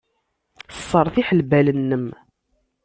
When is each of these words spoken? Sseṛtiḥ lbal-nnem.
Sseṛtiḥ 0.77 1.27
lbal-nnem. 1.39 2.07